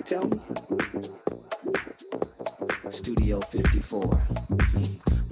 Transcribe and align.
Tell 0.00 0.26
me. 0.26 0.38
Studio 2.90 3.40
54. 3.40 4.26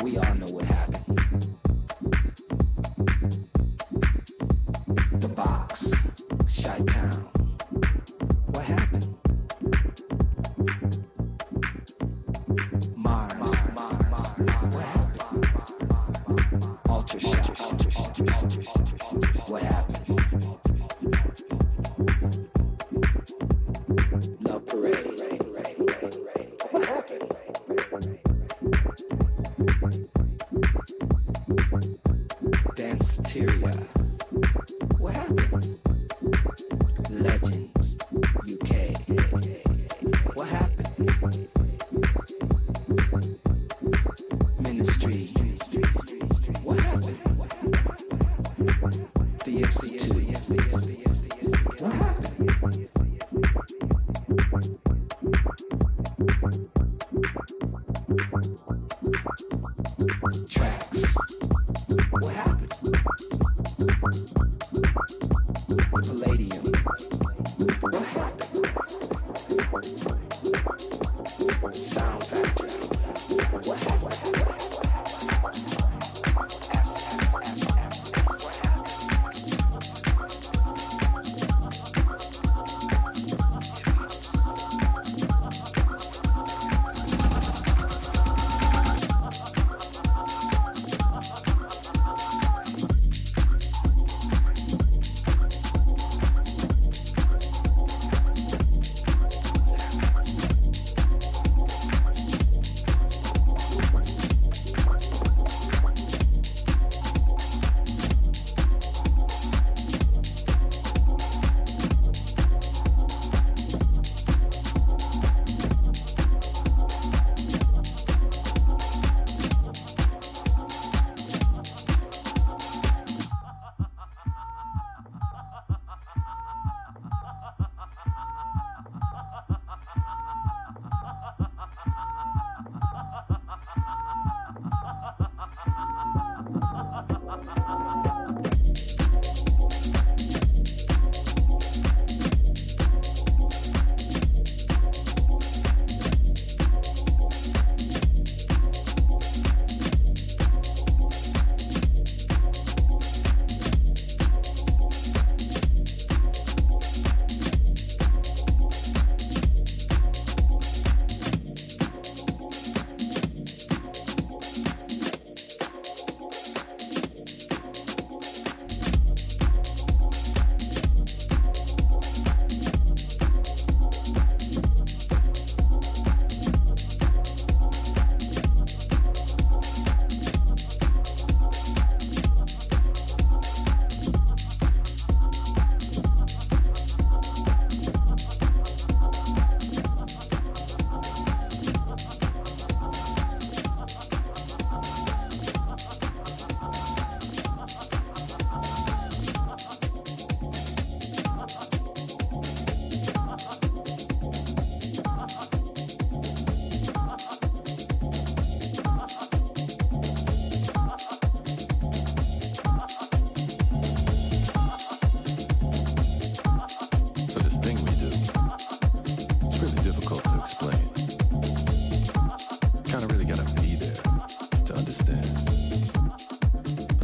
We 0.02 0.18
all 0.18 0.34
know 0.34 0.46
what 0.46 0.64
happened. 0.64 1.01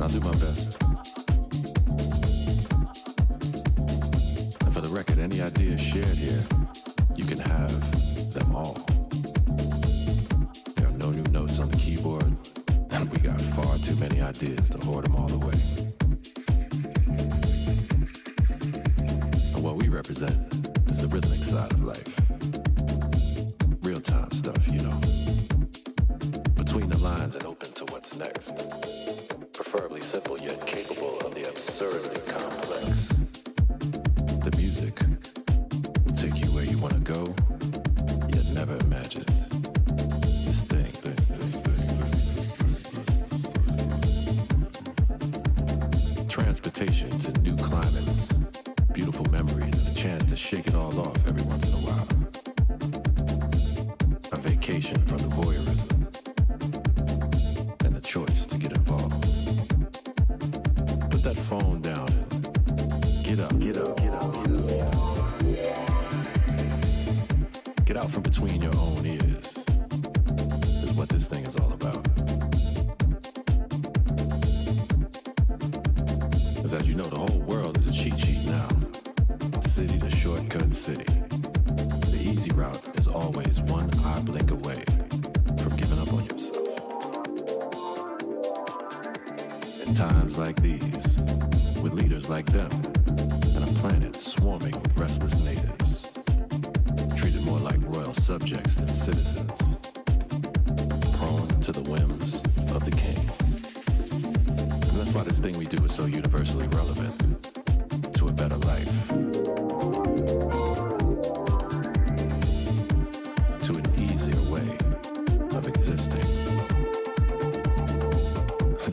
I'll 0.09 0.15
do 0.15 0.21
my 0.21 0.31
best. 0.37 0.83
And 4.63 4.73
for 4.73 4.81
the 4.81 4.89
record, 4.89 5.19
any 5.19 5.43
ideas 5.43 5.83
shared 5.83 6.07
here, 6.07 6.43
you 7.15 7.25
can 7.25 7.37
have 7.37 8.33
them 8.33 8.57
all. 8.57 8.79
There 10.77 10.87
are 10.87 10.93
no 10.93 11.11
new 11.11 11.31
notes 11.31 11.59
on 11.59 11.69
the 11.69 11.77
keyboard, 11.77 12.35
and 12.91 13.11
we 13.11 13.19
got 13.19 13.39
far 13.53 13.77
too 13.77 13.97
many 13.97 14.23
ideas 14.23 14.71
to 14.71 14.79
hoard 14.79 15.05
them 15.05 15.17
all. 15.17 15.28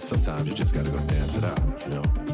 sometimes 0.06 0.48
you 0.48 0.56
just 0.56 0.74
gotta 0.74 0.92
go 0.92 1.00
dance 1.00 1.36
it 1.36 1.44
out, 1.44 1.60
you 1.86 1.90
know? 1.90 2.25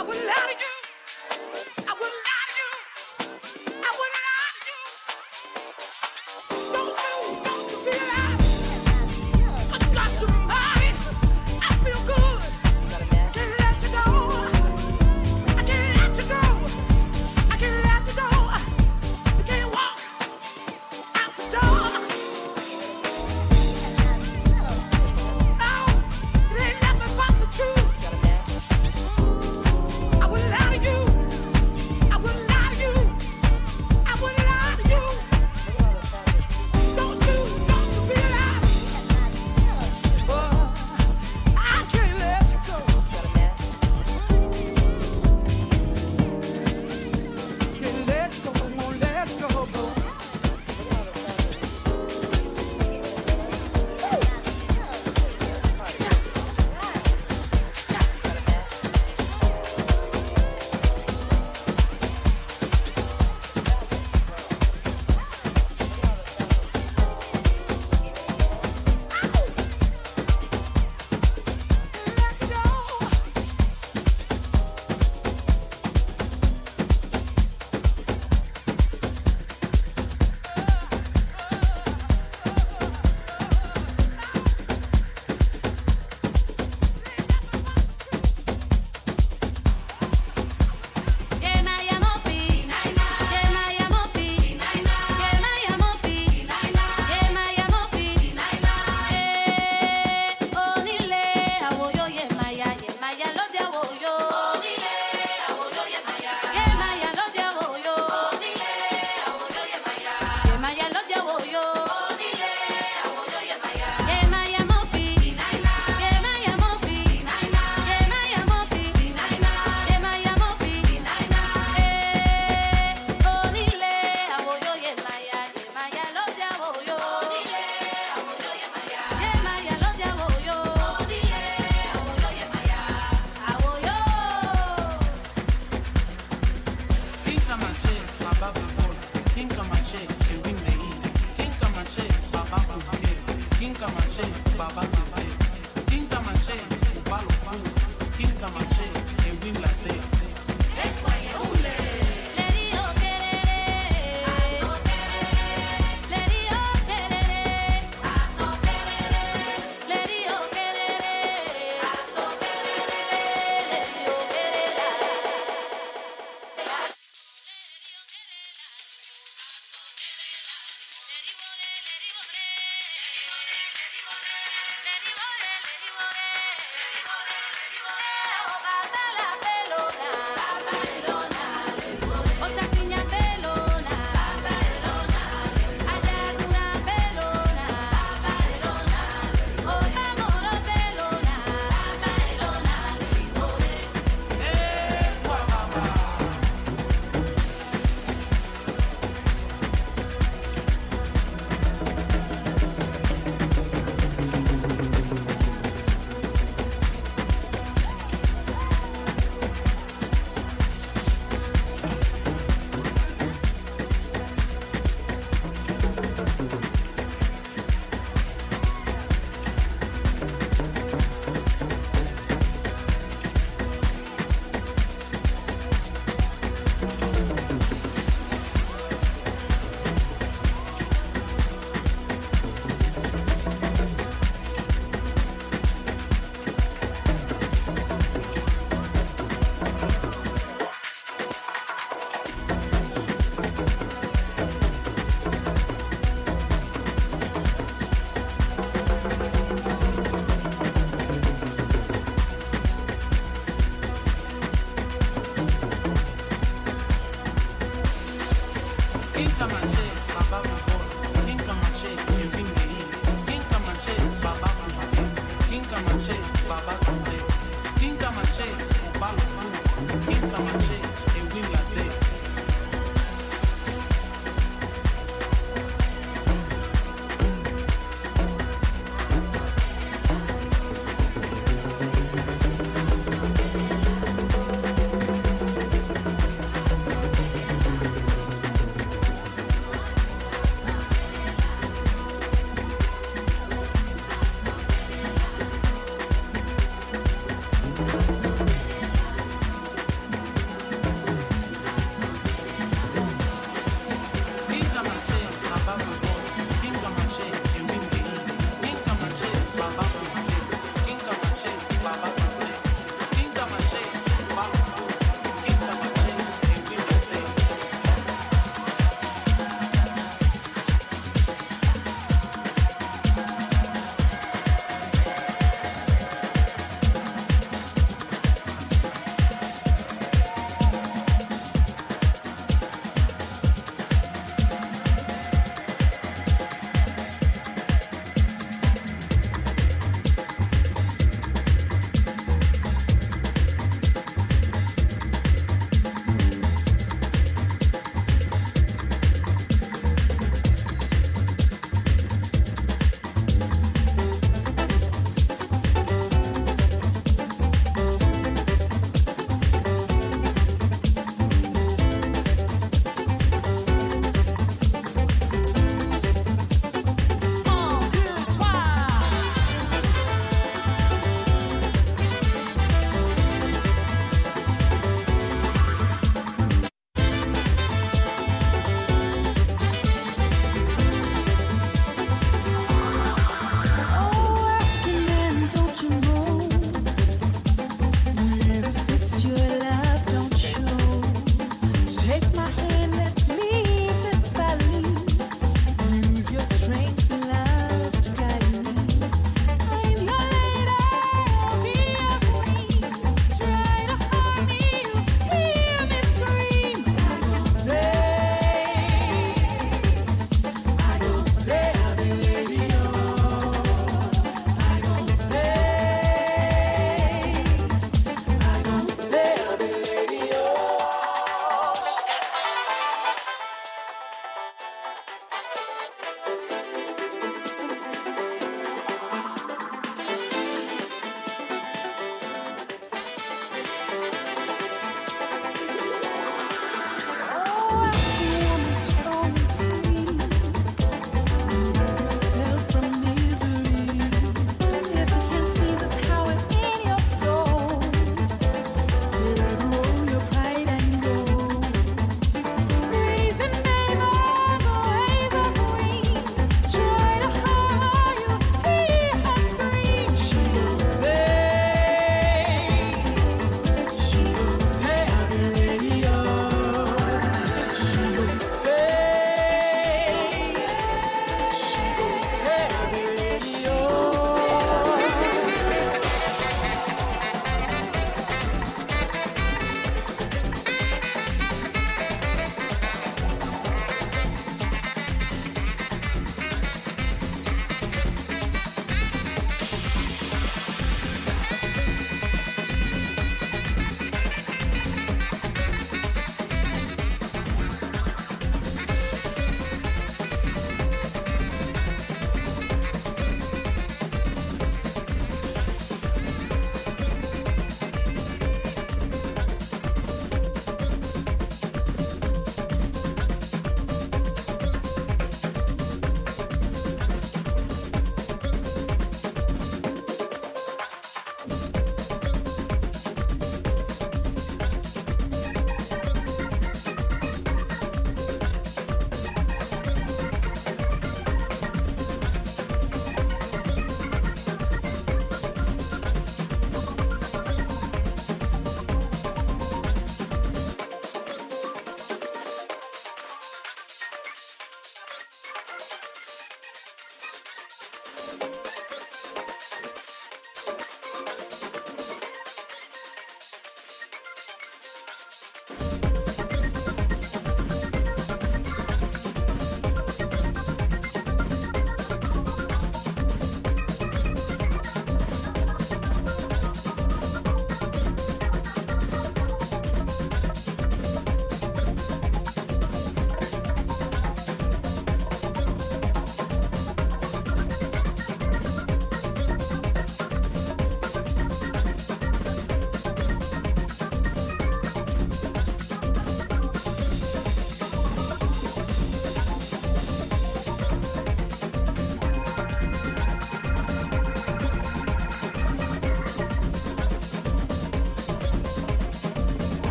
I 0.00 0.02
will 0.02 0.30